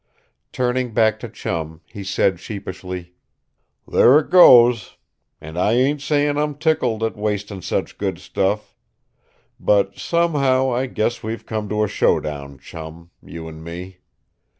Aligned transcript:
Turning 0.51 0.95
back 0.95 1.19
to 1.19 1.29
Chum, 1.29 1.79
he 1.85 2.03
said 2.03 2.39
sheepishly: 2.39 3.13
"There 3.87 4.17
it 4.17 4.31
goes. 4.31 4.95
An' 5.39 5.57
I 5.57 5.73
ain't 5.73 6.01
sayin' 6.01 6.39
I'm 6.39 6.55
tickled 6.55 7.03
at 7.03 7.15
wastin' 7.15 7.61
such 7.61 7.99
good 7.99 8.17
stuff. 8.17 8.75
But 9.59 9.99
somehow 9.99 10.71
I 10.73 10.87
guess 10.87 11.21
we've 11.21 11.45
come 11.45 11.69
to 11.69 11.83
a 11.83 11.87
showdown, 11.87 12.57
Chum; 12.57 13.11
you 13.21 13.47
an' 13.47 13.63
me. 13.63 13.97